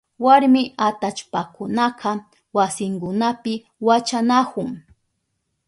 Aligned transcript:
Warmi 0.23 0.63
atallpakunaka 0.87 2.09
wasinkunapi 2.55 3.53
wachanahun. 3.87 4.69